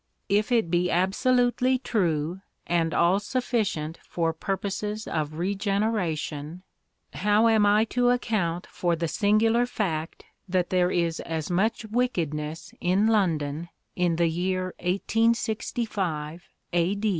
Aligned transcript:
If 0.29 0.51
it 0.51 0.71
be 0.71 0.89
absolutely 0.89 1.77
true, 1.77 2.41
and 2.65 2.91
all 2.91 3.19
sufficient 3.19 3.99
for 4.03 4.33
purposes 4.33 5.05
of 5.07 5.35
regeneration, 5.35 6.63
how 7.13 7.47
am 7.47 7.67
I 7.67 7.85
to 7.93 8.09
account 8.09 8.65
for 8.65 8.95
the 8.95 9.07
singular 9.07 9.67
fact 9.67 10.25
that 10.49 10.71
there 10.71 10.89
is 10.89 11.19
as 11.19 11.51
much 11.51 11.85
wickedness 11.85 12.73
in 12.81 13.05
London 13.05 13.69
in 13.95 14.15
the 14.15 14.27
year 14.27 14.73
1865 14.81 16.45
A. 16.73 16.99